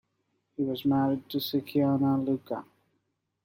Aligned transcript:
He 0.57 0.63
was 0.63 0.83
married 0.83 1.29
to 1.29 1.37
Sikiona 1.37 2.25
Luka. 2.25 2.65